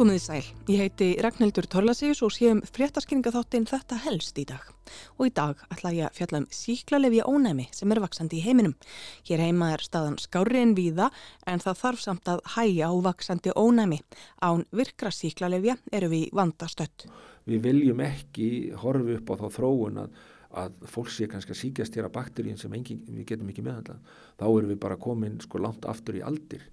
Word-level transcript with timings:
Komiði 0.00 0.20
sæl, 0.24 0.46
ég 0.72 0.78
heiti 0.80 1.06
Ragnhildur 1.20 1.66
Torlasíus 1.68 2.22
og 2.24 2.30
séum 2.32 2.62
fréttaskynninga 2.64 3.34
þáttinn 3.34 3.66
þetta 3.68 3.98
helst 4.00 4.38
í 4.40 4.46
dag. 4.48 4.62
Og 5.20 5.28
í 5.28 5.32
dag 5.36 5.60
ætla 5.68 5.92
ég 5.92 6.06
að 6.06 6.16
fjalla 6.16 6.40
um 6.40 6.46
síklarlefi 6.56 7.20
ónæmi 7.28 7.66
sem 7.76 7.92
er 7.92 8.00
vaksandi 8.00 8.38
í 8.38 8.46
heiminum. 8.46 8.72
Hér 9.28 9.44
heima 9.44 9.68
er 9.74 9.84
staðan 9.84 10.16
skári 10.16 10.62
en 10.62 10.72
víða 10.78 11.10
en 11.44 11.60
það 11.60 11.78
þarf 11.82 12.04
samt 12.06 12.32
að 12.32 12.40
hæja 12.54 12.88
á 12.88 12.96
vaksandi 13.10 13.52
ónæmi. 13.52 14.00
Án 14.40 14.64
virkra 14.72 15.12
síklarlefja 15.12 15.76
eru 15.92 16.12
við 16.16 16.26
vandastött. 16.32 17.04
Við 17.44 17.68
viljum 17.68 18.00
ekki 18.08 18.50
horfi 18.80 19.20
upp 19.20 19.36
á 19.36 19.40
þá 19.44 19.46
þróun 19.60 20.04
að 20.06 20.20
að 20.50 20.80
fólk 20.90 21.12
sé 21.14 21.28
kannski 21.30 21.52
að 21.52 21.60
síkjast 21.60 21.94
hér 21.94 22.08
að 22.08 22.16
bakterín 22.16 22.56
sem 22.58 22.72
engin, 22.74 23.04
við 23.06 23.28
getum 23.28 23.52
ekki 23.52 23.62
meðhandlað. 23.62 24.00
Þá 24.40 24.46
erum 24.48 24.72
við 24.72 24.80
bara 24.82 24.98
komin 24.98 25.36
sko 25.44 25.60
langt 25.62 25.84
aftur 25.86 26.16
í 26.18 26.24
aldir. 26.26 26.64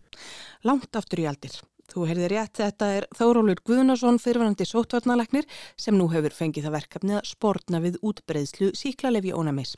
Langt 0.65 0.95
aftur 0.97 1.21
í 1.21 1.27
aldir. 1.29 1.59
Þú 1.87 2.03
heyrðir 2.09 2.33
rétt, 2.33 2.57
þetta 2.59 2.87
er 2.97 3.05
Þórólur 3.15 3.61
Guðnarsson 3.63 4.17
fyrirvænandi 4.19 4.65
sótvarnaleknir 4.67 5.45
sem 5.79 5.95
nú 5.95 6.09
hefur 6.11 6.33
fengið 6.35 6.67
það 6.67 6.75
verkefni 6.75 7.15
að 7.15 7.29
spórna 7.29 7.79
við 7.79 7.95
útbreyðslu 8.03 8.73
síklarlefi 8.75 9.31
ónamis. 9.31 9.71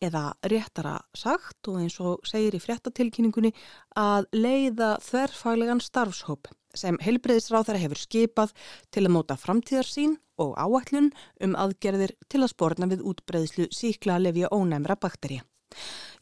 Eða 0.00 0.32
réttara 0.48 0.94
sagt 1.12 1.68
og 1.68 1.82
eins 1.82 1.98
og 2.00 2.24
segir 2.24 2.56
í 2.56 2.62
fréttatilkynningunni 2.64 3.52
að 4.00 4.30
leiða 4.32 4.94
þverfaglegan 5.04 5.84
starfshóp 5.84 6.48
sem 6.74 6.96
helbreyðisráð 7.04 7.68
þeirra 7.68 7.84
hefur 7.84 8.00
skipað 8.00 8.54
til 8.90 9.04
að 9.04 9.14
móta 9.18 9.36
framtíðarsín 9.38 10.16
og 10.40 10.56
áætlun 10.56 11.12
um 11.44 11.58
aðgerðir 11.60 12.16
til 12.32 12.40
að 12.40 12.54
spórna 12.56 12.88
við 12.90 13.04
útbreyðslu 13.12 13.68
síklarlefi 13.68 14.48
ónæmra 14.48 14.96
bakterja. 14.96 15.44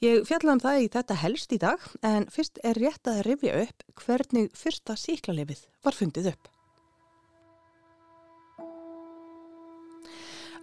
Ég 0.03 0.25
fjallaði 0.27 0.57
um 0.57 0.61
það 0.65 0.81
í 0.83 0.87
þetta 0.91 1.17
helst 1.21 1.53
í 1.55 1.57
dag 1.63 1.83
en 2.03 2.25
fyrst 2.35 2.57
er 2.67 2.79
rétt 2.83 3.07
að 3.07 3.21
rifja 3.29 3.61
upp 3.61 3.85
hvernig 4.03 4.49
fyrsta 4.59 4.97
síklarlefið 4.99 5.61
var 5.87 5.95
fundið 5.95 6.33
upp. 6.33 6.49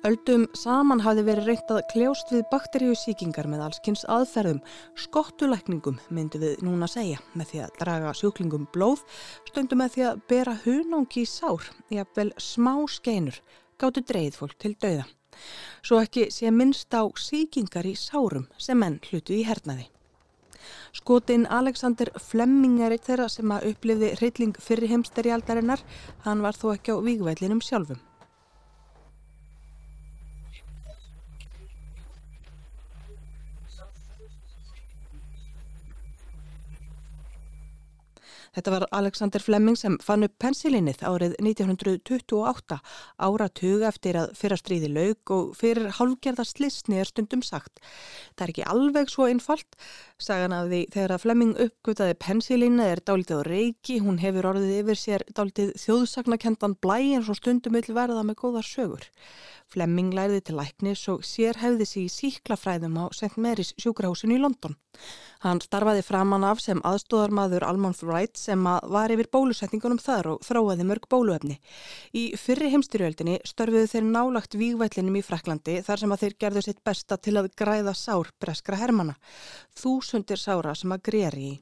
Öldum 0.09 0.43
saman 0.55 1.05
hafði 1.05 1.23
verið 1.27 1.47
reynt 1.47 1.71
að 1.71 1.79
kljást 1.93 2.33
við 2.35 2.43
bakteríusíkingar 2.51 3.47
með 3.51 3.63
allskynns 3.65 4.03
aðferðum, 4.11 4.59
skottulækningum 4.95 5.97
myndi 6.11 6.39
við 6.43 6.61
núna 6.63 6.87
segja, 6.91 7.19
með 7.31 7.51
því 7.53 7.63
að 7.63 7.73
draga 7.79 8.13
sjúklingum 8.15 8.67
blóð, 8.75 9.03
stundum 9.47 9.83
með 9.83 9.95
því 9.95 10.05
að 10.09 10.21
bera 10.31 10.59
hunangi 10.65 11.23
í 11.23 11.31
sár, 11.31 11.67
jafnvel 11.95 12.29
smá 12.39 12.73
skeinur, 12.91 13.39
gáttu 13.80 14.03
dreyð 14.05 14.41
fólk 14.41 14.58
til 14.59 14.75
dauða. 14.75 15.05
Svo 15.85 16.02
ekki 16.03 16.27
sé 16.35 16.52
minnst 16.52 16.91
á 16.91 17.03
síkingar 17.16 17.88
í 17.88 17.95
sárum 17.95 18.49
sem 18.58 18.80
menn 18.80 18.99
hlutu 19.08 19.38
í 19.38 19.45
hernaði. 19.47 19.88
Skotin 20.94 21.45
Alexander 21.47 22.11
Flemming 22.19 22.81
er 22.83 22.95
eitt 22.95 23.08
þeirra 23.08 23.30
sem 23.31 23.52
að 23.53 23.71
upplifði 23.71 24.11
hrylling 24.19 24.59
fyrir 24.59 24.91
heimsterjaldarinnar, 24.91 25.83
hann 26.25 26.44
var 26.45 26.58
þó 26.58 26.73
ekki 26.73 26.97
á 26.97 26.97
vígvælinum 27.05 27.61
sjálfum. 27.63 28.02
Þetta 38.55 38.73
var 38.73 38.85
Alexander 38.99 39.44
Fleming 39.44 39.77
sem 39.80 39.97
fann 40.03 40.25
upp 40.27 40.35
pensilinið 40.41 41.03
árið 41.05 41.35
1928 41.41 42.80
áratug 43.27 43.86
eftir 43.89 44.19
að 44.21 44.33
fyrra 44.39 44.58
stríði 44.59 44.91
laug 44.94 45.33
og 45.36 45.52
fyrir 45.59 45.91
hálfgerða 45.99 46.45
slisni 46.47 46.99
er 47.02 47.09
stundum 47.09 47.44
sagt. 47.45 47.80
Það 48.36 48.45
er 48.45 48.53
ekki 48.55 48.67
alveg 48.73 49.14
svo 49.14 49.30
einfalt. 49.30 49.80
Sagan 50.20 50.55
af 50.55 50.67
því 50.71 50.81
þegar 50.95 51.15
að 51.15 51.23
Fleming 51.26 51.53
uppgötaði 51.67 52.17
pensilinið 52.26 52.93
er 52.95 53.03
dálítið 53.05 53.39
á 53.39 53.49
reiki, 53.49 53.99
hún 54.03 54.20
hefur 54.23 54.49
orðið 54.53 54.76
yfir 54.82 54.99
sér 54.99 55.27
dálítið 55.36 55.76
þjóðsagnakendan 55.83 56.76
blæ 56.83 56.98
en 57.15 57.23
svo 57.26 57.37
stundum 57.37 57.77
vil 57.77 57.95
verða 57.95 58.26
með 58.27 58.42
góðar 58.43 58.67
sögur. 58.67 59.08
Flemming 59.70 60.09
læriði 60.17 60.42
til 60.48 60.58
læknis 60.58 61.03
og 61.14 61.26
sér 61.27 61.59
hefði 61.61 61.86
sig 61.86 62.08
í 62.08 62.14
síklafræðum 62.14 62.95
á 62.98 63.05
St. 63.14 63.37
Mary's 63.37 63.76
sjúkrahúsinu 63.77 64.39
í 64.39 64.42
London. 64.42 64.73
Hann 65.45 65.61
starfaði 65.61 66.02
framann 66.03 66.43
af 66.43 66.64
sem 66.64 66.82
aðstóðarmaður 66.83 67.67
Almond 67.67 67.99
Wright 68.19 68.35
sem 68.35 68.65
var 68.91 69.11
yfir 69.13 69.30
bólusetningunum 69.31 69.99
þar 70.03 70.27
og 70.33 70.41
þróaði 70.43 70.83
mörg 70.89 71.05
bóluefni. 71.07 71.55
Í 72.11 72.35
fyrri 72.35 72.67
heimstyrjöldinni 72.73 73.37
störfuðu 73.47 73.87
þeir 73.93 74.09
nálagt 74.09 74.57
vígvætlinum 74.59 75.15
í 75.15 75.23
Fraklandi 75.23 75.77
þar 75.87 76.03
sem 76.03 76.11
að 76.11 76.25
þeir 76.25 76.35
gerðu 76.43 76.65
sitt 76.65 76.83
besta 76.83 77.15
til 77.15 77.37
að 77.39 77.47
græða 77.55 77.95
sár 77.95 78.33
breskra 78.43 78.81
hermana. 78.81 79.15
Þúsundir 79.71 80.41
sára 80.41 80.75
sem 80.75 80.91
að 80.91 81.05
greri 81.08 81.47
í. 81.53 81.55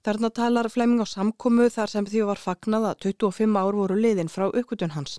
Þarna 0.00 0.30
talar 0.32 0.64
Flemming 0.72 1.02
á 1.04 1.08
samkomu 1.08 1.66
þar 1.68 1.90
sem 1.92 2.06
því 2.08 2.20
var 2.30 2.38
fagnað 2.40 2.86
að 2.88 3.02
25 3.04 3.56
ár 3.60 3.76
voru 3.76 3.98
liðin 4.00 4.30
frá 4.32 4.46
uppgötun 4.48 4.94
hans. 4.94 5.18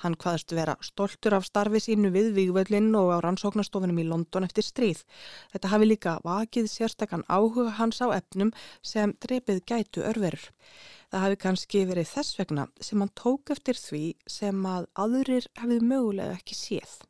Hann 0.00 0.14
hvaðast 0.16 0.54
vera 0.56 0.78
stoltur 0.80 1.34
af 1.36 1.44
starfi 1.44 1.82
sínu 1.84 2.08
við 2.14 2.30
Vígvöldlinn 2.38 2.94
og 2.96 3.10
á 3.12 3.20
rannsóknastofunum 3.20 4.00
í 4.00 4.06
London 4.08 4.46
eftir 4.46 4.64
stríð. 4.64 5.02
Þetta 5.52 5.72
hafi 5.74 5.88
líka 5.90 6.14
vakið 6.24 6.70
sérstakann 6.72 7.26
áhuga 7.28 7.74
hans 7.76 8.00
á 8.00 8.08
efnum 8.16 8.54
sem 8.80 9.12
drepið 9.20 9.60
gætu 9.68 10.06
örverur. 10.08 10.46
Það 11.12 11.24
hafi 11.26 11.40
kannski 11.44 11.82
verið 11.90 12.08
þess 12.14 12.38
vegna 12.40 12.64
sem 12.80 13.04
hann 13.04 13.12
tók 13.12 13.52
eftir 13.52 13.76
því 13.76 14.04
sem 14.24 14.64
að 14.64 14.88
aðurir 14.96 15.50
hefði 15.60 15.82
mögulega 15.84 16.38
ekki 16.40 16.56
séð. 16.56 17.02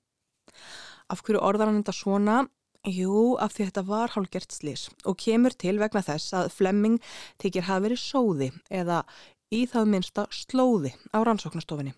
Af 1.06 1.22
hverju 1.22 1.38
orðar 1.38 1.70
hann 1.70 1.84
þetta 1.84 1.94
svona? 2.00 2.40
Jú, 2.82 3.36
af 3.38 3.52
því 3.54 3.68
þetta 3.68 3.82
var 3.86 4.10
hálfgert 4.10 4.50
slís 4.50 4.88
og 5.06 5.14
kemur 5.22 5.54
til 5.54 5.76
vegna 5.78 6.00
þess 6.02 6.32
að 6.34 6.48
Flemming 6.50 6.96
tekir 7.38 7.68
hafi 7.68 7.84
verið 7.84 8.00
sóði 8.02 8.48
eða 8.74 9.04
í 9.54 9.60
það 9.70 9.86
minsta 9.92 10.24
slóði 10.34 10.90
á 11.14 11.22
rannsóknastofinni. 11.22 11.92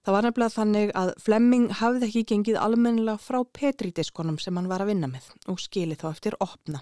Það 0.00 0.16
var 0.16 0.24
nefnilega 0.24 0.54
þannig 0.54 0.94
að 0.96 1.12
Flemming 1.20 1.68
hafði 1.82 2.08
ekki 2.08 2.24
gengið 2.32 2.60
almennilega 2.62 3.20
frá 3.20 3.42
Petri-diskonum 3.44 4.40
sem 4.40 4.56
hann 4.56 4.72
var 4.72 4.80
að 4.80 4.94
vinna 4.94 5.12
með 5.12 5.28
og 5.52 5.60
skili 5.60 6.00
þá 6.00 6.08
eftir 6.14 6.40
opna. 6.40 6.80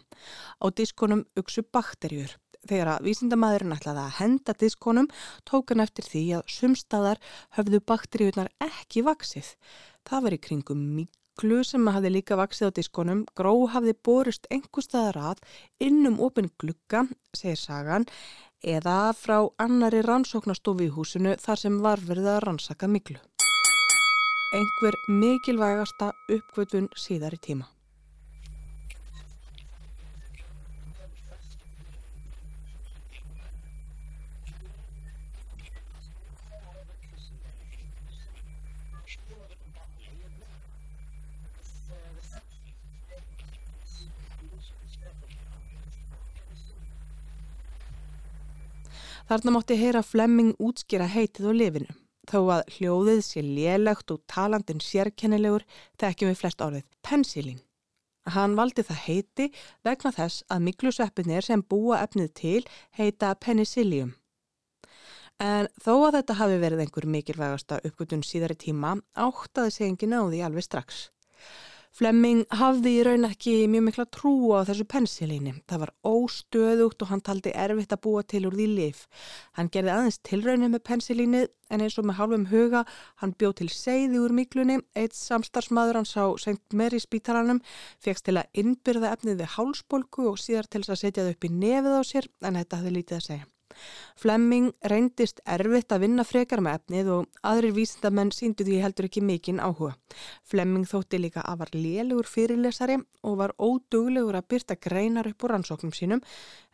Á 0.62 0.70
diskonum 0.70 1.26
uksu 1.40 1.66
bakterjur. 1.66 2.36
Þegar 2.70 2.94
að 2.94 3.06
vísindamæðurinn 3.08 3.74
ætlaði 3.74 4.04
að 4.04 4.18
henda 4.20 4.54
diskonum 4.62 5.10
tók 5.48 5.72
hann 5.72 5.82
eftir 5.82 6.06
því 6.06 6.26
að 6.38 6.50
sumstaðar 6.54 7.22
höfðu 7.58 7.82
bakterjurnar 7.82 8.52
ekki 8.62 9.02
vaksið. 9.02 9.56
Það 10.06 10.28
var 10.28 10.36
í 10.36 10.44
kringum 10.44 10.84
mjög 11.00 11.16
Klu 11.40 11.62
sem 11.64 11.86
hafði 11.88 12.10
líka 12.12 12.36
vaksið 12.36 12.68
á 12.68 12.70
diskonum, 12.76 13.20
gró 13.32 13.54
hafði 13.72 13.94
borist 14.04 14.44
einhver 14.52 14.84
staðar 14.84 15.18
að 15.30 15.38
innum 15.86 16.18
opin 16.20 16.50
glukka, 16.60 17.06
segir 17.32 17.56
sagan, 17.56 18.04
eða 18.60 19.14
frá 19.16 19.38
annari 19.64 20.02
rannsóknastofi 20.04 20.90
í 20.90 20.92
húsinu 20.92 21.38
þar 21.40 21.62
sem 21.64 21.80
var 21.80 22.04
verið 22.04 22.28
að 22.34 22.40
rannsaka 22.44 22.92
miklu. 22.92 23.16
Einhver 24.52 25.00
mikilvægasta 25.08 26.12
uppgötun 26.28 26.92
síðar 26.92 27.38
í 27.38 27.44
tíma. 27.48 27.70
Þarna 49.30 49.52
mátti 49.54 49.76
heyra 49.78 50.00
Flemming 50.02 50.56
útskýra 50.58 51.04
heitið 51.06 51.44
á 51.46 51.52
lifinu. 51.54 51.92
Þó 52.26 52.38
að 52.50 52.72
hljóðið 52.74 53.20
sé 53.22 53.42
lélegt 53.46 54.10
og 54.10 54.24
talandin 54.26 54.82
sérkennilegur 54.82 55.62
þekkjum 56.02 56.32
við 56.32 56.40
flest 56.40 56.64
árið 56.64 56.88
pensilín. 57.06 57.60
Hann 58.26 58.56
valdi 58.58 58.82
það 58.82 59.04
heiti 59.04 59.46
vegna 59.86 60.10
þess 60.16 60.42
að 60.50 60.64
miklusveppinir 60.66 61.46
sem 61.46 61.62
búa 61.62 62.00
efnið 62.02 62.32
til 62.40 62.64
heita 62.98 63.30
penicillium. 63.38 64.16
En 65.38 65.70
þó 65.78 65.94
að 66.08 66.18
þetta 66.18 66.38
hafi 66.42 66.58
verið 66.66 66.82
einhver 66.88 67.06
mikilvægasta 67.14 67.78
uppgötun 67.86 68.26
síðari 68.26 68.58
tíma 68.58 68.96
áttaði 69.14 69.76
sig 69.76 69.92
engin 69.92 70.18
á 70.18 70.26
því 70.26 70.42
alveg 70.48 70.66
strax. 70.66 71.06
Flemming 71.90 72.44
hafði 72.54 72.90
í 73.00 73.02
raun 73.02 73.26
ekki 73.26 73.52
mjög 73.70 73.82
mikla 73.88 74.04
trú 74.14 74.32
á 74.54 74.62
þessu 74.68 74.84
pensilíni. 74.92 75.56
Það 75.66 75.82
var 75.82 75.92
óstöðugt 76.06 77.02
og 77.02 77.10
hann 77.10 77.22
taldi 77.26 77.50
erfitt 77.50 77.94
að 77.96 78.02
búa 78.06 78.22
til 78.22 78.44
úr 78.46 78.54
því 78.54 78.66
lif. 78.76 79.00
Hann 79.58 79.72
gerði 79.74 79.92
aðeins 79.96 80.20
tilrauninu 80.28 80.70
með 80.76 80.84
pensilíni 80.86 81.42
en 81.70 81.82
eins 81.82 81.98
og 81.98 82.06
með 82.06 82.20
halvum 82.22 82.48
huga 82.52 82.84
hann 83.22 83.34
bjóð 83.34 83.56
til 83.60 83.70
segði 83.74 84.22
úr 84.22 84.34
miklunni. 84.38 84.78
Eitt 84.94 85.18
samstarfsmaður 85.18 86.00
hans 86.00 86.14
á 86.14 86.30
St. 86.38 86.62
Mary 86.78 87.02
spítalanum 87.02 87.62
fegst 87.98 88.28
til 88.30 88.38
að 88.38 88.62
innbyrða 88.62 89.16
efnið 89.16 89.42
við 89.42 89.56
hálsbolgu 89.58 90.30
og 90.30 90.38
síðar 90.38 90.70
til 90.70 90.86
að 90.86 91.00
setja 91.02 91.24
það 91.24 91.34
upp 91.34 91.48
í 91.50 91.56
nefið 91.58 91.98
á 91.98 92.02
sér 92.06 92.30
en 92.46 92.62
þetta 92.62 92.80
hafði 92.80 93.00
lítið 93.00 93.18
að 93.18 93.26
segja. 93.32 93.50
Flemming 94.20 94.72
reyndist 94.90 95.40
erfitt 95.48 95.92
að 95.94 96.04
vinna 96.04 96.24
frekar 96.26 96.60
með 96.64 96.78
efnið 96.80 97.10
og 97.14 97.40
aðrir 97.46 97.74
vísindamenn 97.76 98.32
síndu 98.34 98.66
því 98.66 98.80
heldur 98.82 99.08
ekki 99.08 99.22
mikinn 99.24 99.62
áhuga. 99.62 99.94
Flemming 100.44 100.88
þótti 100.90 101.20
líka 101.22 101.44
að 101.46 101.62
var 101.62 101.72
lélugur 101.76 102.28
fyrirlesari 102.28 102.98
og 103.22 103.38
var 103.40 103.54
óduglegur 103.58 104.38
að 104.38 104.48
byrta 104.52 104.76
greinar 104.76 105.30
upp 105.30 105.46
úr 105.46 105.54
rannsóknum 105.54 105.94
sínum 105.96 106.24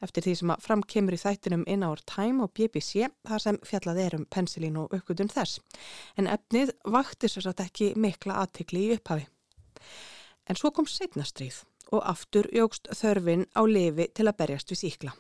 eftir 0.03 0.26
því 0.26 0.35
sem 0.41 0.53
að 0.55 0.67
framkemur 0.67 1.17
í 1.17 1.23
þættinum 1.23 1.64
In 1.70 1.87
Our 1.87 2.03
Time 2.06 2.44
og 2.44 2.53
BBC 2.56 3.06
þar 3.29 3.47
sem 3.47 3.61
fjallað 3.64 4.02
er 4.06 4.19
um 4.19 4.26
pensilín 4.26 4.81
og 4.81 4.93
uppgötun 4.97 5.32
þess. 5.32 5.61
En 6.17 6.26
efnið 6.31 6.75
vakti 6.85 7.31
sér 7.31 7.49
satt 7.49 7.62
ekki 7.64 7.94
mikla 7.97 8.43
aðtikli 8.43 8.88
í 8.88 8.93
upphafi. 8.99 9.29
En 10.47 10.59
svo 10.59 10.70
kom 10.75 10.87
setnastrýð 10.87 11.62
og 11.94 12.02
aftur 12.02 12.49
jógst 12.55 12.91
þörfin 12.99 13.47
á 13.55 13.62
lefi 13.67 14.11
til 14.14 14.26
að 14.26 14.38
berjast 14.43 14.73
við 14.73 14.82
síkla. 14.82 15.14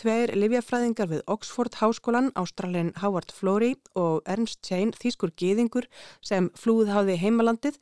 Tveir 0.00 0.30
livjafræðingar 0.32 1.10
við 1.10 1.18
Oxford 1.28 1.74
Háskólan, 1.76 2.30
Ástralin 2.40 2.94
Howard 3.02 3.34
Florey 3.36 3.74
og 4.00 4.22
Ernst 4.24 4.62
Chain, 4.64 4.94
þýskur 4.96 5.34
gýðingur 5.36 5.90
sem 6.24 6.46
flúð 6.56 6.88
hafði 6.88 7.18
heimalandið, 7.20 7.76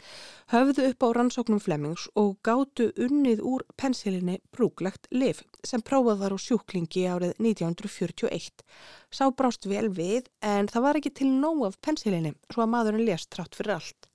höfðu 0.50 0.88
upp 0.88 1.06
á 1.06 1.08
rannsóknum 1.14 1.62
Flemmings 1.62 2.08
og 2.18 2.34
gáttu 2.42 2.88
unnið 2.98 3.44
úr 3.46 3.62
pensilinni 3.78 4.40
brúglegt 4.50 5.06
liv 5.14 5.44
sem 5.62 5.78
prófað 5.78 6.24
var 6.24 6.34
á 6.34 6.38
sjúklingi 6.42 7.06
árið 7.06 7.38
1941. 7.38 8.66
Sá 9.14 9.30
brást 9.30 9.70
vel 9.70 9.86
við 9.86 10.26
en 10.42 10.66
það 10.66 10.88
var 10.88 10.98
ekki 10.98 11.14
til 11.22 11.30
nóg 11.38 11.68
af 11.70 11.78
pensilinni 11.86 12.34
svo 12.50 12.66
að 12.66 12.74
maðurinn 12.74 13.06
lést 13.06 13.30
trátt 13.30 13.54
fyrir 13.54 13.78
allt. 13.78 14.07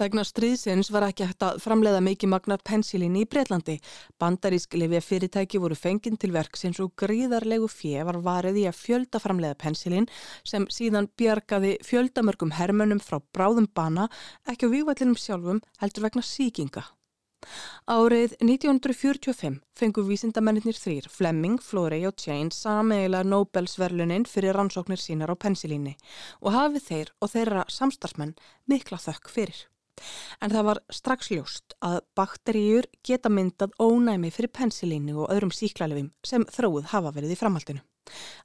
Vegna 0.00 0.24
stríðsins 0.26 0.90
var 0.94 1.06
ekki 1.08 1.28
hægt 1.28 1.44
að 1.46 1.60
framleiða 1.64 2.02
mikið 2.04 2.32
magnar 2.32 2.62
pensilín 2.66 3.16
í 3.20 3.24
Breitlandi. 3.28 3.78
Bandarísk 4.20 4.76
lifið 4.78 5.06
fyrirtæki 5.06 5.60
voru 5.62 5.78
fenginn 5.78 6.18
til 6.20 6.32
verksins 6.34 6.80
og 6.84 6.94
gríðarlegu 7.00 7.70
fjö 7.72 8.04
var 8.08 8.20
varið 8.24 8.62
í 8.62 8.66
að 8.70 8.80
fjölda 8.80 9.22
framleiða 9.22 9.60
pensilín 9.62 10.10
sem 10.44 10.68
síðan 10.72 11.10
bjargaði 11.16 11.76
fjöldamörgum 11.86 12.56
hermönum 12.56 13.02
frá 13.02 13.20
bráðum 13.34 13.70
bana 13.72 14.10
ekki 14.48 14.70
á 14.70 14.74
vývallinum 14.74 15.18
sjálfum 15.20 15.64
heldur 15.82 16.08
vegna 16.08 16.24
síkinga. 16.24 16.86
Árið 17.86 18.34
1945 18.40 19.60
fengu 19.78 20.02
vísindamennir 20.08 20.74
þrýr, 20.74 21.06
Fleming, 21.12 21.60
Florey 21.62 22.06
og 22.08 22.16
Chain 22.18 22.50
sameiglega 22.54 23.26
Nobelsverlunin 23.26 24.26
fyrir 24.26 24.56
rannsóknir 24.58 25.00
sínar 25.02 25.30
á 25.30 25.36
pensilíni 25.38 25.94
og 26.40 26.52
hafið 26.56 26.86
þeir 26.90 27.14
og 27.20 27.32
þeirra 27.34 27.64
samstarfsmenn 27.70 28.36
mikla 28.66 28.98
þökk 28.98 29.32
fyrir. 29.32 29.66
En 30.44 30.52
það 30.52 30.66
var 30.68 30.80
strax 30.92 31.30
ljóst 31.32 31.76
að 31.88 32.00
bakteríur 32.18 32.88
geta 33.06 33.30
myndað 33.32 33.76
ónæmi 33.80 34.32
fyrir 34.34 34.52
pensilíni 34.52 35.14
og 35.16 35.30
öðrum 35.32 35.54
síklarlefum 35.54 36.10
sem 36.26 36.44
þróið 36.52 36.90
hafa 36.92 37.14
verið 37.16 37.36
í 37.36 37.38
framhaldinu. 37.40 37.84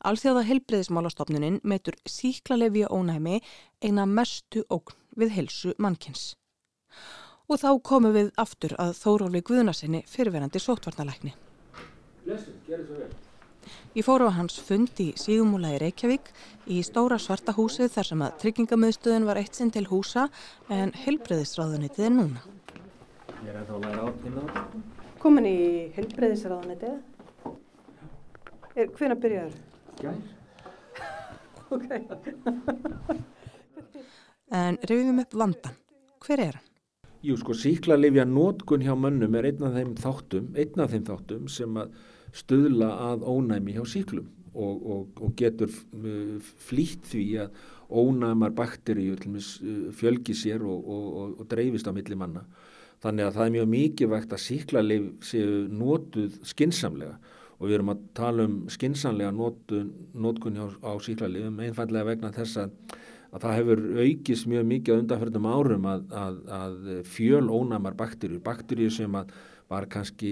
Alþjóða 0.07 0.45
helbreyðismálastofnunin 0.47 1.59
metur 1.63 1.97
síklarlefi 2.09 2.85
og 2.87 3.01
ónæmi 3.01 3.41
eina 3.83 4.07
mestu 4.09 4.63
ógn 4.69 4.95
við 5.17 5.35
helsu 5.37 5.75
mannkins. 5.77 6.31
Og 7.51 7.59
þá 7.59 7.71
komum 7.83 8.13
við 8.15 8.29
aftur 8.39 8.77
að 8.79 8.93
Þóróli 8.95 9.41
Guðnarsinni 9.43 10.05
fyrirverandi 10.07 10.59
sótvarnalækni. 10.63 11.33
Lesu, 12.23 12.53
gerði 12.63 12.85
svo 12.87 12.99
vel. 13.01 13.09
Ég 13.91 14.05
fór 14.07 14.23
á 14.23 14.31
hans 14.31 14.55
fund 14.63 14.95
í 15.03 15.09
Síðumúla 15.19 15.73
í 15.75 15.81
Reykjavík 15.81 16.31
í 16.71 16.79
stóra 16.87 17.17
svarta 17.19 17.51
húsið 17.57 17.91
þar 17.97 18.07
sem 18.07 18.23
að 18.23 18.37
tryggingamöðstöðun 18.45 19.27
var 19.27 19.41
eitt 19.41 19.59
sinn 19.59 19.73
til 19.75 19.83
húsa 19.89 20.29
en 20.71 20.95
helbreyðisráðunitið 21.03 22.07
er 22.07 22.15
núna. 22.15 22.45
Ég 23.41 23.51
er 23.51 23.59
ennþá 23.59 23.75
að 23.75 23.85
læra 23.89 24.07
átinn 24.07 24.39
á 24.39 24.43
þetta. 24.47 24.83
Komin 25.21 25.51
í 25.51 25.57
helbreyðisráðunitið? 25.99 26.97
Hvena 28.95 29.19
byrjaður? 29.19 29.61
Gær. 29.99 30.25
ok. 31.75 31.87
en 34.63 34.83
reyfum 34.87 35.23
upp 35.25 35.41
vandan. 35.43 35.79
Hver 36.23 36.47
er 36.47 36.61
hann? 36.61 36.70
Jú, 37.21 37.35
sko, 37.37 37.53
síklarlifja 37.53 38.23
nótkun 38.25 38.81
hjá 38.81 38.95
mönnum 38.97 39.35
er 39.37 39.45
einn 39.51 39.65
af 39.67 39.75
þeim 39.75 39.91
þáttum, 39.99 40.45
einn 40.57 40.81
af 40.81 40.89
þeim 40.89 41.03
þáttum 41.05 41.43
sem 41.53 41.75
að 41.77 41.91
stuðla 42.33 42.87
að 43.11 43.25
ónæmi 43.29 43.75
hjá 43.75 43.83
síklum 43.91 44.31
og, 44.55 44.79
og, 44.81 45.19
og 45.21 45.35
getur 45.37 45.69
uh, 45.69 46.39
flýtt 46.65 47.05
því 47.11 47.25
að 47.43 47.59
ónæmar 48.01 48.55
bakteríu 48.57 49.19
uh, 49.19 49.43
fjölgi 49.93 50.33
sér 50.33 50.65
og, 50.65 50.89
og 51.37 51.45
dreifist 51.51 51.85
á 51.85 51.93
milli 51.93 52.17
manna. 52.17 52.41
Þannig 53.05 53.27
að 53.27 53.37
það 53.37 53.45
er 53.45 53.55
mjög 53.57 53.69
mikilvægt 53.75 54.33
að 54.33 54.43
síklarlif 54.47 55.07
séu 55.29 55.61
nótuð 55.69 56.41
skinsamlega 56.49 57.19
og 57.61 57.67
við 57.67 57.77
erum 57.77 57.93
að 57.93 58.03
tala 58.17 58.49
um 58.49 58.57
skinsamlega 58.73 59.29
nótkun 59.29 60.57
á 60.57 60.91
síklarlifum 61.05 61.61
einfallega 61.61 62.09
vegna 62.09 62.33
þess 62.33 62.63
að 62.65 62.97
að 63.31 63.45
það 63.45 63.57
hefur 63.59 63.81
aukist 64.03 64.49
mjög 64.51 64.67
mikið 64.71 64.91
á 64.91 64.99
undanferðum 65.01 65.47
árum 65.47 65.87
að, 65.87 66.03
að, 66.21 66.41
að 66.57 66.91
fjöl 67.07 67.47
ónæmar 67.47 67.95
bakterjur, 67.99 68.43
bakterjur 68.43 68.93
sem 68.93 69.15
að 69.15 69.31
var 69.71 69.87
kannski, 69.87 70.31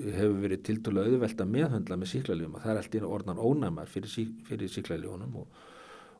hefur 0.00 0.38
verið 0.40 0.62
tiltölu 0.64 1.02
auðvelt 1.04 1.42
að 1.42 1.52
meðhandla 1.52 1.98
með 2.00 2.10
síklarlífum 2.14 2.56
og 2.56 2.62
það 2.64 2.72
er 2.72 2.80
alltaf 2.80 3.10
orðan 3.16 3.42
ónæmar 3.44 3.90
fyrir, 3.92 4.08
sí, 4.08 4.24
fyrir 4.48 4.72
síklarlífunum 4.72 5.34
og, 5.42 5.58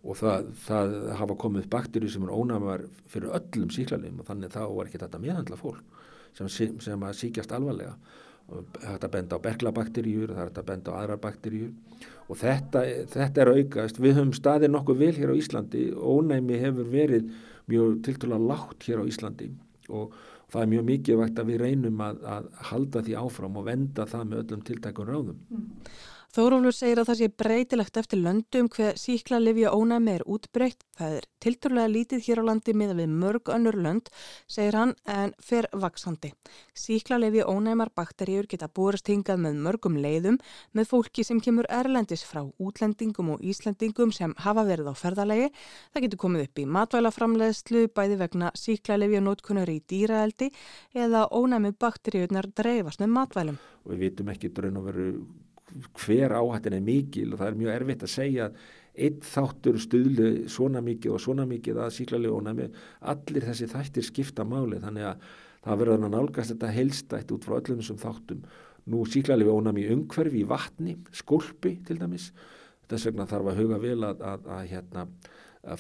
og 0.05 0.19
það, 0.21 0.51
það 0.67 0.93
hafa 1.23 1.39
komið 1.41 1.71
bakterjur 1.73 2.13
sem 2.13 2.27
er 2.27 2.35
ónæmar 2.37 2.85
fyrir 3.09 3.33
öllum 3.39 3.73
síklarlífum 3.73 4.21
og 4.21 4.29
þannig 4.29 4.53
þá 4.53 4.61
var 4.67 4.91
ekki 4.91 5.01
þetta 5.07 5.23
meðhandla 5.25 5.61
fólk 5.61 6.05
sem, 6.37 6.53
sem 6.85 7.09
að 7.09 7.17
síkjast 7.23 7.57
alvarlega 7.57 7.97
þetta 8.51 9.11
benda 9.11 9.39
á 9.39 9.45
er 9.45 10.35
þetta 10.51 10.65
benda 10.67 10.93
á 10.93 10.99
aðrar 11.01 11.21
bakteríur 11.23 11.73
og 12.29 12.39
þetta, 12.41 12.85
þetta 13.13 13.43
er 13.43 13.53
aukast. 13.59 14.01
Við 14.01 14.17
höfum 14.19 14.33
staðið 14.37 14.73
nokkuð 14.75 15.01
vel 15.01 15.13
hér 15.17 15.33
á 15.33 15.41
Íslandi, 15.41 15.85
ónæmi 15.93 16.61
hefur 16.61 16.89
verið 16.93 17.29
mjög 17.71 18.01
tiltúrlega 18.05 18.49
lágt 18.53 18.89
hér 18.89 19.01
á 19.01 19.09
Íslandi 19.09 19.51
og 19.89 20.15
það 20.53 20.63
er 20.63 20.73
mjög 20.73 20.89
mikið 20.89 21.21
vægt 21.21 21.41
að 21.41 21.51
við 21.51 21.63
reynum 21.65 22.03
að, 22.05 22.21
að 22.25 22.51
halda 22.71 23.03
því 23.05 23.17
áfram 23.21 23.61
og 23.61 23.67
venda 23.69 24.07
það 24.09 24.27
með 24.31 24.43
öllum 24.45 24.67
tiltækun 24.69 25.11
ráðum. 25.11 25.41
Mm. 25.51 25.65
Þórólfur 26.35 26.75
segir 26.75 26.99
að 26.99 27.07
það 27.07 27.19
sé 27.21 27.27
breytilegt 27.39 27.99
eftir 28.01 28.19
löndum 28.19 28.67
hver 28.75 28.97
síkla 28.99 29.39
livja 29.39 29.71
ónæmi 29.71 30.17
er 30.17 30.23
útbreytt. 30.27 30.81
Það 30.99 31.13
er 31.21 31.27
tilturlega 31.45 31.91
lítið 31.93 32.25
hér 32.27 32.41
á 32.43 32.45
landi 32.49 32.73
miða 32.75 32.97
við 32.99 33.13
mörg 33.21 33.51
önnur 33.55 33.79
lönd, 33.79 34.11
segir 34.51 34.75
hann, 34.75 34.95
en 35.07 35.31
fer 35.39 35.69
vaksandi. 35.71 36.33
Síkla 36.75 37.21
livja 37.23 37.47
ónæmar 37.47 37.93
bakteríur 37.95 38.49
geta 38.51 38.67
búrast 38.67 39.13
hingað 39.13 39.45
með 39.45 39.61
mörgum 39.63 40.01
leiðum 40.03 40.41
með 40.75 40.91
fólki 40.91 41.23
sem 41.23 41.39
kemur 41.39 41.71
erlendis 41.71 42.27
frá 42.27 42.43
útlendingum 42.59 43.31
og 43.37 43.47
íslendingum 43.47 44.11
sem 44.11 44.35
hafa 44.43 44.67
verið 44.67 44.91
á 44.91 44.95
ferðalegi. 44.99 45.49
Það 45.95 46.07
getur 46.09 46.23
komið 46.27 46.47
upp 46.49 46.59
í 46.59 46.67
matvælaframleðslu, 46.81 47.87
bæði 47.95 48.19
vegna 48.27 48.51
síkla 48.59 48.99
livja 48.99 49.23
nótkunnur 49.23 49.71
í 49.71 49.79
dýraeldi 49.87 50.51
eða 50.99 51.29
ónæmi 51.31 51.77
bakteríurnar 51.79 52.51
dreifast 52.51 53.07
með 53.07 53.17
matvælum. 53.21 53.65
Við 53.87 54.07
vitum 54.09 54.35
ekki 54.35 54.51
draun 54.51 54.83
og 54.83 54.91
veru 54.91 55.11
hver 55.75 56.35
áhættin 56.39 56.77
er 56.77 56.85
mikil 56.85 57.33
og 57.33 57.41
það 57.41 57.51
er 57.51 57.61
mjög 57.61 57.75
erfitt 57.75 58.05
að 58.07 58.13
segja 58.15 58.49
einn 58.95 59.23
þáttur 59.27 59.79
stuðlu 59.83 60.29
svona 60.51 60.83
mikið 60.85 61.17
og 61.17 61.23
svona 61.23 61.47
mikið 61.51 61.81
að 61.83 61.95
síklarlega 61.97 62.39
ónæmi 62.39 62.69
allir 63.13 63.47
þessi 63.49 63.71
þættir 63.73 64.07
skipta 64.07 64.47
máli. 64.47 64.79
Þannig 64.83 65.09
að 65.11 65.25
það 65.65 65.81
verður 65.81 66.07
að 66.07 66.15
nálgast 66.15 66.55
þetta 66.55 66.75
helstætt 66.77 67.33
út 67.35 67.47
frá 67.47 67.57
öllum 67.59 67.81
þessum 67.81 68.03
þáttum. 68.03 68.45
Nú 68.93 69.07
síklarlega 69.11 69.57
ónæmi 69.57 69.89
umhverfi 69.95 70.45
í 70.45 70.49
vatni 70.49 70.99
skolpi 71.11 71.79
til 71.87 71.99
dæmis. 71.99 72.31
Þess 72.87 73.09
vegna 73.09 73.27
þarf 73.27 73.51
að 73.51 73.63
huga 73.63 73.81
vel 73.83 73.99
að, 74.07 74.23
að, 74.23 74.47
að, 74.55 74.65
hérna, 74.71 75.07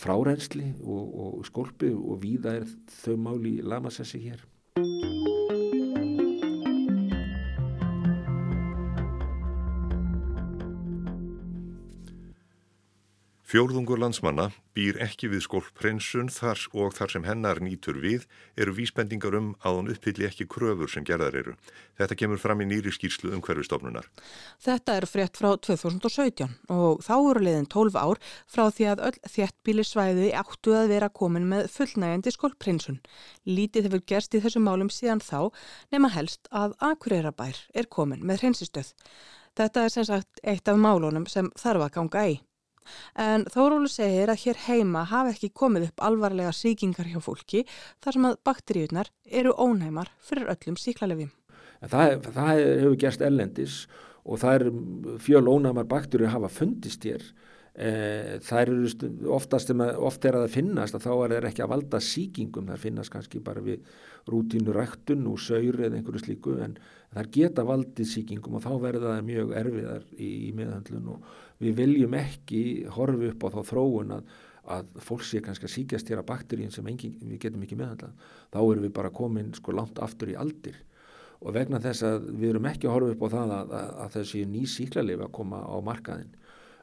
frárensli 0.00 0.72
og, 0.80 1.14
og 1.20 1.46
skolpi 1.46 1.92
og 1.92 2.18
víða 2.22 2.58
er 2.62 2.66
þau 3.04 3.18
máli 3.20 3.58
lamassessi 3.62 4.22
hér 4.24 4.42
Fjórðungur 13.54 14.00
landsmanna 14.02 14.48
býr 14.74 14.96
ekki 15.04 15.28
við 15.30 15.44
skólprensun 15.44 16.26
þar 16.34 16.58
og 16.74 16.96
þar 16.96 17.12
sem 17.12 17.22
hennar 17.22 17.60
nýtur 17.62 18.00
við 18.02 18.24
eru 18.58 18.72
vísbendingar 18.74 19.36
um 19.38 19.52
að 19.60 19.76
hún 19.76 19.90
uppfylli 19.92 20.24
ekki 20.26 20.48
kröfur 20.50 20.90
sem 20.90 21.04
gerðar 21.06 21.36
eru. 21.38 21.52
Þetta 21.94 22.16
kemur 22.18 22.40
fram 22.42 22.64
í 22.64 22.66
nýri 22.66 22.90
skýrslu 22.90 23.28
um 23.36 23.44
hverfistofnunar. 23.46 24.08
Þetta 24.58 24.96
er 24.98 25.06
frétt 25.06 25.38
frá 25.38 25.52
2017 25.54 26.50
og 26.74 27.04
þá 27.06 27.12
eru 27.14 27.44
leiðin 27.46 27.68
12 27.70 27.98
ár 28.02 28.18
frá 28.50 28.64
því 28.74 28.88
að 28.90 29.02
öll 29.06 29.20
þjertbílisvæði 29.36 30.32
áttu 30.40 30.74
að 30.74 30.90
vera 30.90 31.10
komin 31.20 31.46
með 31.52 31.68
fullnægandi 31.76 32.32
skólprensun. 32.34 32.98
Lítið 33.46 33.86
hefur 33.86 34.02
gerst 34.02 34.34
í 34.34 34.40
þessum 34.42 34.66
málum 34.66 34.90
síðan 34.90 35.22
þá 35.22 35.52
nema 35.94 36.10
helst 36.16 36.50
að 36.50 36.74
Akureyra-bær 36.90 37.62
er 37.70 37.86
komin 37.86 38.26
með 38.26 38.48
hreinsistöð. 38.48 38.90
Þetta 39.54 39.86
er 39.86 39.94
sem 39.94 40.08
sagt 40.10 40.42
eitt 40.42 40.66
af 40.66 40.82
málunum 40.82 41.28
sem 41.30 41.52
þarf 41.54 41.86
að 41.86 41.94
ganga 42.00 42.26
í. 42.32 42.34
En 43.20 43.46
Þórólu 43.52 43.88
segir 43.90 44.30
að 44.32 44.42
hér 44.44 44.60
heima 44.66 45.04
hafi 45.10 45.34
ekki 45.34 45.52
komið 45.60 45.88
upp 45.88 46.04
alvarlega 46.08 46.52
síkingar 46.56 47.08
hjá 47.10 47.20
fólki 47.24 47.64
þar 48.04 48.18
sem 48.18 48.28
að 48.28 48.38
bakteríunar 48.48 49.12
eru 49.24 49.54
ónæmar 49.56 50.12
fyrir 50.24 50.50
öllum 50.54 50.78
síklarlefjum. 50.80 51.32
Það, 51.84 52.28
það 52.32 52.52
hefur 52.60 52.98
gerst 53.00 53.24
ellendis 53.24 53.78
og 54.24 54.40
það 54.40 54.54
er 54.56 55.18
fjöl 55.20 55.48
ónæmar 55.52 55.88
bakteríu 55.88 56.30
hafa 56.32 56.48
fundist 56.52 57.04
hér. 57.04 57.24
E, 57.74 58.38
það 58.46 58.60
eru 58.60 58.74
oftast, 59.34 59.72
oft 59.74 60.26
er 60.28 60.36
að 60.38 60.44
það 60.44 60.52
finnast 60.54 60.94
að 60.94 61.06
þá 61.08 61.12
er 61.14 61.32
það 61.32 61.46
ekki 61.48 61.62
að 61.64 61.72
valda 61.72 62.00
síkingum, 62.06 62.68
það 62.70 62.84
finnast 62.84 63.10
kannski 63.10 63.40
bara 63.42 63.64
við 63.66 63.88
rútínu 64.30 64.74
ræktun 64.76 65.26
og 65.26 65.40
saur 65.42 65.80
eða 65.80 65.98
einhverju 65.98 66.22
slíku 66.22 66.54
en 66.62 66.76
það 67.16 67.32
geta 67.34 67.64
valdið 67.66 68.10
síkingum 68.12 68.60
og 68.60 68.62
þá 68.62 68.70
verða 68.84 69.16
það 69.16 69.26
mjög 69.26 69.52
erfiðar 69.58 70.06
í, 70.14 70.30
í 70.30 70.52
meðhandlun 70.54 71.10
og 71.16 71.26
við 71.64 71.76
viljum 71.80 72.14
ekki 72.18 72.62
horfi 72.94 73.32
upp 73.32 73.42
á 73.42 73.48
þá 73.56 73.60
þróun 73.72 74.16
að, 74.20 74.32
að 74.76 74.94
fólk 75.08 75.26
sé 75.26 75.42
kannski 75.42 75.66
að 75.66 75.74
síkjast 75.74 76.14
hér 76.14 76.22
að 76.22 76.30
bakteríun 76.30 76.74
sem 76.74 76.88
engin, 76.94 77.18
við 77.26 77.42
getum 77.42 77.66
ekki 77.66 77.78
meðhandlað. 77.80 78.14
Þá 78.54 78.58
erum 78.62 78.86
við 78.86 78.94
bara 79.00 79.12
komin 79.18 79.50
sko 79.58 79.74
langt 79.74 79.98
aftur 79.98 80.30
í 80.30 80.38
aldir 80.38 80.78
og 81.44 81.52
vegna 81.58 81.82
þess 81.82 82.06
að 82.06 82.30
við 82.38 82.54
erum 82.54 82.70
ekki 82.70 82.88
að 82.88 82.94
horfa 82.96 83.14
upp 83.14 83.26
á 83.26 83.28
það 83.34 83.58
að, 83.58 83.76
að, 83.78 83.92
að 84.04 84.14
þessi 84.18 84.46
ný 84.48 84.62
síklarleif 84.70 85.26
að 85.26 85.34
koma 85.36 85.60
á 85.60 85.76
markaðin. 85.84 86.30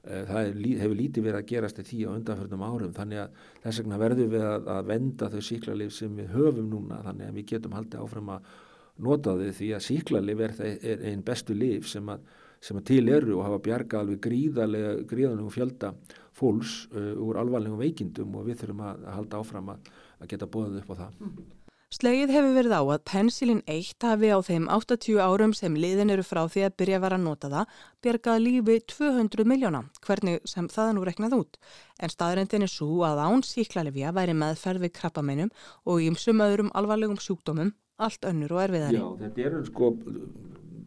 Eh, 0.01 0.24
það 0.25 0.48
hefur 0.81 0.98
lítið 0.98 1.25
verið 1.27 1.39
að 1.39 1.50
gerast 1.51 1.79
í 1.81 1.86
því 1.86 2.01
á 2.10 2.15
undanförnum 2.15 2.65
árum. 2.65 2.93
Þannig 2.96 3.22
að 3.22 3.41
þess 3.65 3.81
vegna 3.84 4.01
verðum 4.01 4.31
við 4.34 4.46
að, 4.50 4.70
að 4.75 4.88
venda 4.89 5.29
þau 5.29 5.41
síklarleif 5.46 5.93
sem 5.93 6.15
við 6.17 6.31
höfum 6.36 6.70
núna. 6.72 7.01
Þannig 7.05 7.27
að 7.27 7.38
við 7.38 7.50
getum 7.53 7.75
haldið 7.77 8.05
áfram 8.05 8.31
að 8.34 8.48
nota 9.01 9.36
þau 9.38 9.51
því 9.60 9.70
að 9.77 9.86
síklarleif 9.88 10.46
er, 10.48 10.55
er 10.81 11.05
einn 11.12 11.22
bestu 11.25 11.58
lif 11.58 11.89
sem 11.91 12.10
að 12.10 12.25
sem 12.62 12.77
að 12.77 12.84
til 12.91 13.05
eru 13.10 13.39
og 13.39 13.48
hafa 13.48 13.62
bjarga 13.65 14.01
alveg 14.03 14.20
gríðarlega 14.22 15.48
fjölda 15.50 15.96
fólks 16.38 16.75
uh, 16.93 17.15
úr 17.17 17.39
alvarlegum 17.41 17.81
veikindum 17.81 18.36
og 18.38 18.46
við 18.50 18.62
þurfum 18.62 18.84
að, 18.86 19.01
að 19.01 19.17
halda 19.17 19.39
áfram 19.41 19.72
að, 19.74 19.89
geta 20.29 20.50
bóðað 20.53 20.84
upp 20.84 20.93
á 20.93 20.96
það. 21.00 21.17
Slegið 21.91 22.31
hefur 22.31 22.53
verið 22.55 22.71
á 22.71 22.81
að 22.88 23.01
pensilin 23.03 23.57
1 23.67 24.05
hafi 24.07 24.29
á 24.31 24.39
þeim 24.39 24.69
80 24.71 25.17
árum 25.19 25.51
sem 25.51 25.74
liðin 25.75 26.13
eru 26.13 26.24
frá 26.24 26.45
því 26.48 26.62
að 26.63 26.77
byrja 26.79 27.00
að 27.01 27.03
vera 27.03 27.17
að 27.19 27.25
nota 27.25 27.50
það 27.51 27.74
bjargað 28.05 28.38
lífi 28.45 28.75
200 28.93 29.48
miljóna, 29.51 29.81
hvernig 30.00 30.39
sem 30.48 30.69
það 30.71 30.93
nú 30.95 31.03
reknað 31.03 31.36
út. 31.41 31.60
En 32.00 32.13
staðrendin 32.13 32.63
er 32.63 32.71
svo 32.71 33.03
að 33.03 33.19
án 33.25 33.43
síklarlefja 33.43 34.13
væri 34.15 34.38
meðferð 34.39 34.86
við 34.86 34.93
krabbameinum 35.01 35.51
og 35.83 36.05
ímsum 36.07 36.39
öðrum 36.48 36.71
alvarlegum 36.79 37.19
sjúkdómum 37.19 37.74
allt 38.00 38.24
önnur 38.31 38.55
og 38.55 38.63
erfiðari. 38.69 38.95
Já, 38.95 39.07
þetta 39.25 39.48
eru 39.50 39.63
sko 39.67 39.91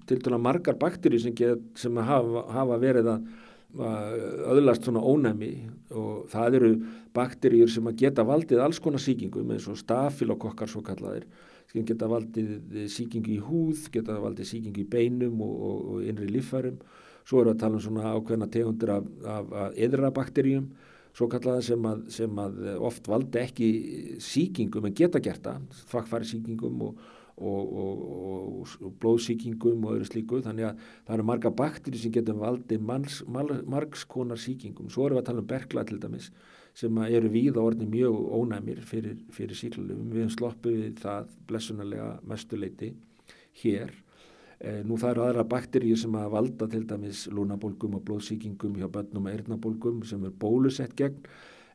til 0.09 0.23
dæla 0.25 0.41
margar 0.41 0.81
bakterjur 0.81 1.21
sem, 1.21 1.37
sem 1.77 2.01
hafa, 2.01 2.47
hafa 2.49 2.81
verið 2.81 3.13
að 3.13 3.29
öðlast 3.75 4.87
svona 4.87 5.03
ónæmi 5.03 5.53
og 5.95 6.29
það 6.31 6.59
eru 6.61 6.71
bakterjur 7.15 7.71
sem 7.71 7.89
að 7.91 7.99
geta 8.05 8.25
valdið 8.27 8.63
alls 8.63 8.79
konar 8.83 9.03
síkingum 9.03 9.51
eins 9.51 9.67
og 9.71 9.79
stafilokokkar 9.81 10.71
svo 10.71 10.83
kallaðir 10.87 11.27
sem 11.73 11.87
geta 11.87 12.07
valdið 12.11 12.87
síkingu 12.93 13.35
í 13.35 13.41
húð, 13.43 13.89
geta 13.91 14.21
valdið 14.23 14.51
síkingu 14.53 14.85
í 14.85 14.89
beinum 14.91 15.41
og, 15.43 15.55
og, 15.55 15.79
og 15.95 16.07
innri 16.07 16.31
lífærum 16.31 16.79
svo 17.25 17.41
eru 17.41 17.55
að 17.55 17.63
tala 17.65 17.79
um 17.81 17.85
svona 17.85 18.15
ákveðna 18.15 18.51
tegundir 18.53 18.95
af, 18.95 19.07
af, 19.25 19.53
af 19.65 19.79
eðrabakterjum 19.87 20.69
svo 21.15 21.29
kallaða 21.31 21.63
sem 21.65 21.89
að, 21.89 22.07
sem 22.15 22.41
að 22.43 22.63
oft 22.85 23.11
valdi 23.11 23.41
ekki 23.43 23.69
síkingum 24.23 24.89
en 24.89 24.97
geta 24.99 25.23
gert 25.23 25.45
það, 25.47 25.69
þvakkfæri 25.91 26.31
síkingum 26.31 26.83
og 26.89 27.05
og, 27.37 27.79
og, 27.85 28.75
og 28.81 28.93
blóðsíkingum 29.03 29.87
og 29.87 29.97
öðru 29.97 30.09
slíku. 30.09 30.41
Þannig 30.45 30.69
að 30.69 30.85
það 31.07 31.17
eru 31.17 31.27
marga 31.31 31.55
baktir 31.55 31.97
sem 31.99 32.15
getur 32.15 32.39
valdi 32.41 32.79
margskonar 32.81 34.41
síkingum 34.41 34.91
svo 34.93 35.09
erum 35.09 35.19
við 35.19 35.25
að 35.25 35.31
tala 35.31 35.45
um 35.45 35.51
bergla 35.55 35.87
til 35.89 36.01
dæmis 36.03 36.31
sem 36.75 37.03
eru 37.07 37.31
við 37.31 37.59
á 37.59 37.63
orðin 37.63 37.91
mjög 37.91 38.17
ónæmir 38.35 38.81
fyrir, 38.87 39.19
fyrir 39.31 39.59
síklarlöfum 39.59 40.09
við 40.11 40.25
hefum 40.25 40.33
sloppið 40.35 40.79
við 40.81 41.03
það 41.05 41.29
blessunarlega 41.51 42.09
mestuleiti 42.27 42.91
hér. 43.63 43.93
E, 44.59 44.81
nú 44.87 44.99
það 44.99 45.13
eru 45.13 45.25
aðra 45.29 45.45
bakterjur 45.51 46.01
sem 46.01 46.17
að 46.19 46.33
valda 46.35 46.69
til 46.71 46.83
dæmis 46.91 47.25
lúnabólgum 47.31 47.95
og 47.99 48.05
blóðsíkingum 48.09 48.79
hjá 48.81 48.89
börnum 48.91 49.29
og 49.29 49.37
eirnabólgum 49.37 50.03
sem 50.09 50.27
er 50.27 50.35
bólusett 50.35 50.97
gegn 50.99 51.21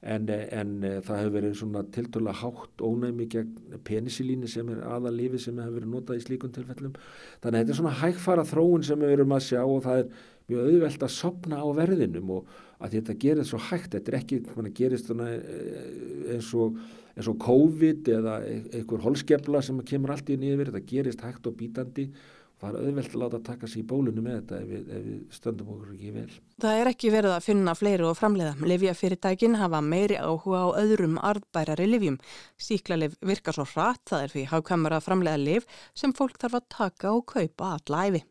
en, 0.02 0.30
en 0.30 0.74
eh, 0.88 0.98
það 1.04 1.22
hefur 1.22 1.34
verið 1.36 1.56
svona 1.60 1.84
tiltöla 1.96 2.34
hátt 2.40 2.84
ónæmi 2.84 3.28
gegn 3.32 3.80
penisilíni 3.88 4.48
sem 4.48 4.70
er 4.72 4.82
aða 4.88 5.12
lifi 5.12 5.42
sem 5.44 5.60
hefur 5.60 5.80
verið 5.80 5.94
notað 5.94 6.22
í 6.22 6.26
slíkun 6.26 6.56
tilfellum. 6.56 6.96
Þannig 7.44 7.56
að 7.56 7.60
þetta 7.60 7.76
er 7.76 7.80
svona 7.82 8.00
hægfara 8.00 8.48
þróun 8.48 8.88
sem 8.88 9.04
við 9.04 9.16
erum 9.18 9.36
að 9.36 9.46
sjá 9.50 9.62
og 9.66 9.84
það 9.88 10.04
er 10.04 10.10
mjög 10.50 10.70
auðvelt 10.70 11.06
að 11.06 11.14
sopna 11.14 11.60
á 11.62 11.68
verðinum 11.78 12.34
og 12.38 12.58
að 12.80 12.96
þetta 12.96 13.18
gerist 13.22 13.52
svo 13.52 13.60
hægt, 13.68 13.92
þetta 13.94 14.12
er 14.12 14.20
ekki 14.22 14.42
hvernig 14.48 14.76
gerist 14.78 15.12
eh, 15.12 16.34
eins 16.36 16.50
og, 16.56 16.80
eins 17.16 17.30
og 17.30 17.40
COVID 17.44 18.12
eða 18.16 18.40
e-, 18.48 18.64
einhver 18.80 19.04
holskefla 19.04 19.62
sem 19.66 19.84
kemur 19.88 20.16
allt 20.16 20.32
í 20.32 20.40
nýðverð, 20.40 20.78
þetta 20.78 20.94
gerist 20.94 21.26
hægt 21.28 21.50
og 21.50 21.60
bítandi 21.60 22.08
það 22.60 22.70
er 22.70 22.78
auðvelt 22.84 23.14
að 23.14 23.22
láta 23.22 23.40
taka 23.48 23.68
sér 23.70 23.82
í 23.82 23.86
bólunum 23.88 24.26
með 24.26 24.36
þetta 24.40 24.58
ef 24.60 24.68
við, 24.70 24.90
ef 24.96 25.06
við 25.06 25.20
stöndum 25.38 25.70
okkur 25.74 25.94
ekki 25.94 26.12
vel. 26.16 26.34
Það 26.60 26.80
er 26.80 26.90
ekki 26.92 27.12
verið 27.14 27.36
að 27.36 27.46
finna 27.46 27.76
fleiri 27.80 28.08
og 28.10 28.18
framleiða. 28.20 28.70
Livjafyrirtækin 28.72 29.58
hafa 29.62 29.82
meiri 29.86 30.20
áhuga 30.20 30.64
á 30.64 30.68
öðrum 30.82 31.16
arðbærari 31.30 31.88
livjum. 31.88 32.20
Síklarliv 32.60 33.16
virkar 33.32 33.56
svo 33.56 33.68
hratt, 33.72 34.04
það 34.12 34.26
er 34.26 34.36
fyrir 34.36 34.52
hafkamur 34.52 34.98
að 34.98 35.08
framleiða 35.08 35.44
liv 35.46 35.68
sem 35.98 36.16
fólk 36.16 36.40
þarf 36.42 36.60
að 36.60 36.70
taka 36.76 37.16
og 37.16 37.26
kaupa 37.32 37.74
alla 37.78 38.06
æfi. 38.10 38.24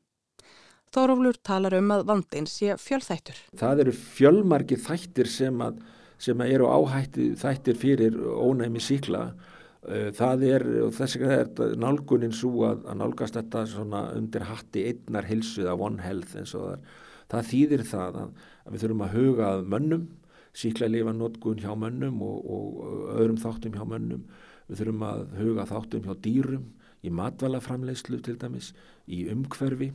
Þórólur 0.92 1.36
talar 1.44 1.76
um 1.76 1.92
að 1.96 2.06
vandin 2.08 2.48
sé 2.48 2.76
fjölþættur. 2.80 3.36
Það 3.60 3.84
eru 3.84 3.92
fjölmarki 3.96 4.78
þættir 4.80 5.28
sem, 5.28 5.60
að, 5.60 5.80
sem 6.20 6.40
að 6.40 6.56
eru 6.56 6.68
áhætti 6.72 7.32
þættir 7.40 7.80
fyrir 7.80 8.16
ónæmi 8.16 8.80
síkla 8.80 9.30
Eh, 9.32 9.56
það 9.88 10.44
er, 10.48 10.64
og 10.84 10.94
þess 10.96 11.18
vegna 11.18 11.36
er 11.42 11.76
nálgunin 11.80 12.34
svo 12.36 12.64
að, 12.68 12.82
að 12.90 12.98
nálgast 13.00 13.38
þetta 13.38 13.64
svona 13.70 14.02
undir 14.16 14.44
hatti 14.48 14.84
einnar 14.90 15.28
hilsuða 15.28 15.76
One 15.80 16.02
Health 16.04 16.36
eins 16.36 16.54
og 16.58 16.66
það, 16.66 16.88
það 17.32 17.46
þýðir 17.52 17.84
það 17.88 18.18
að, 18.22 18.42
að 18.64 18.74
við 18.74 18.84
þurfum 18.84 19.04
að 19.06 19.14
huga 19.16 19.52
mönnum, 19.76 20.04
síkla 20.58 20.90
lifanótkun 20.90 21.62
hjá 21.62 21.72
mönnum 21.78 22.20
og, 22.24 22.50
og 22.52 23.14
öðrum 23.14 23.40
þáttum 23.40 23.78
hjá 23.78 23.86
mönnum, 23.88 24.26
við 24.68 24.82
þurfum 24.82 25.06
að 25.08 25.24
huga 25.38 25.66
þáttum 25.72 26.04
hjá 26.04 26.14
dýrum, 26.26 26.68
í 27.06 27.12
matvælaframleyslu 27.14 28.20
til 28.26 28.36
dæmis, 28.40 28.72
í 29.06 29.24
umhverfi. 29.32 29.92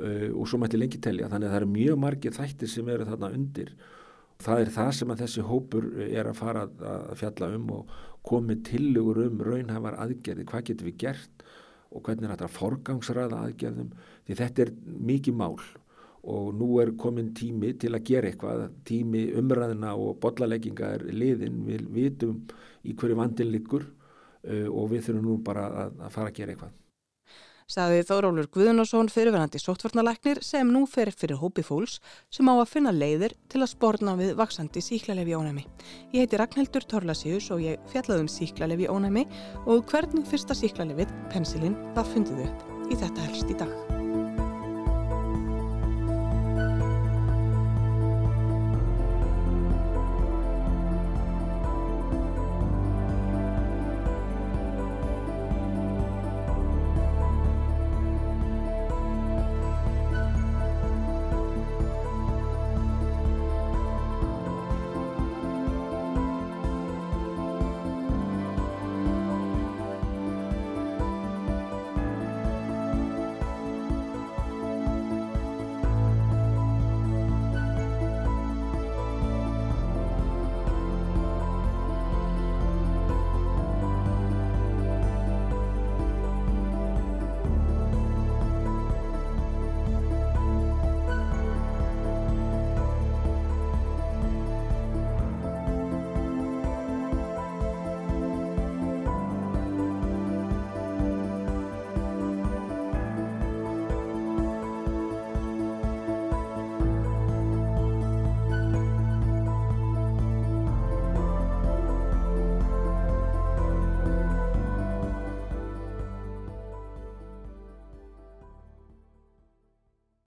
Uh, 0.00 0.30
og 0.38 0.46
svo 0.46 0.60
mætti 0.62 0.78
lengi 0.78 1.00
telja, 1.02 1.26
þannig 1.28 1.48
að 1.48 1.52
það 1.52 1.60
eru 1.60 1.70
mjög 1.72 1.96
margir 1.98 2.34
þættir 2.36 2.70
sem 2.70 2.88
eru 2.94 3.08
þarna 3.08 3.32
undir 3.34 3.72
Það 4.40 4.62
er 4.62 4.70
það 4.72 4.90
sem 4.96 5.10
að 5.12 5.22
þessi 5.24 5.42
hópur 5.44 5.86
er 6.06 6.28
að 6.30 6.38
fara 6.38 6.64
að 6.64 7.18
fjalla 7.20 7.50
um 7.56 7.66
og, 7.76 7.98
komið 8.26 8.64
tilugur 8.68 9.22
um 9.24 9.38
raunhafar 9.44 9.98
aðgerði, 10.04 10.46
hvað 10.48 10.66
getur 10.70 10.88
við 10.90 10.96
gert 11.04 11.44
og 11.90 12.02
hvernig 12.06 12.26
er 12.26 12.34
þetta 12.34 12.48
að 12.48 12.56
forgangsraða 12.58 13.44
aðgerðum? 13.46 13.94
Því 14.26 14.36
þetta 14.40 14.64
er 14.66 14.72
mikið 15.10 15.38
mál 15.40 15.56
og 16.20 16.50
nú 16.52 16.68
er 16.82 16.92
komin 17.00 17.30
tími 17.36 17.72
til 17.80 17.94
að 17.96 18.04
gera 18.10 18.28
eitthvað, 18.28 18.66
tími 18.84 19.30
umræðina 19.40 19.94
og 19.96 20.18
bollalegginga 20.20 20.92
er 20.98 21.06
liðin, 21.16 21.62
við 21.64 21.86
vitum 21.96 22.42
í 22.84 22.92
hverju 22.92 23.16
vandin 23.16 23.52
liggur 23.54 23.88
uh, 23.88 24.68
og 24.68 24.92
við 24.92 25.08
þurfum 25.08 25.30
nú 25.30 25.38
bara 25.44 25.66
að 25.88 26.12
fara 26.12 26.28
að 26.28 26.36
gera 26.42 26.54
eitthvað 26.54 26.76
sagði 27.70 28.02
Þórólur 28.08 28.48
Guðunarsson 28.52 29.10
fyrirverandi 29.12 29.60
sóttvarnalæknir 29.62 30.42
sem 30.44 30.68
nú 30.72 30.82
fer 30.90 31.12
fyrir 31.14 31.38
hópi 31.40 31.64
fólks 31.66 32.00
sem 32.32 32.50
á 32.50 32.54
að 32.56 32.72
finna 32.72 32.94
leiðir 32.94 33.36
til 33.52 33.62
að 33.62 33.72
spórna 33.74 34.16
við 34.18 34.34
vaksandi 34.40 34.82
síklarlefi 34.84 35.36
ónæmi. 35.38 35.64
Ég 36.14 36.26
heiti 36.26 36.40
Ragnhildur 36.40 36.88
Torlasíus 36.90 37.52
og 37.54 37.62
ég 37.64 37.78
fjallaði 37.92 38.26
um 38.26 38.34
síklarlefi 38.34 38.90
ónæmi 38.90 39.24
og 39.66 39.86
hvernig 39.90 40.26
fyrsta 40.28 40.58
síklarlefið, 40.58 41.14
pensilinn, 41.32 41.78
það 41.94 42.12
fundiðu 42.16 42.50
upp 42.50 42.68
í 42.90 43.00
þetta 43.00 43.30
helst 43.30 43.50
í 43.54 43.58
dag. 43.62 43.99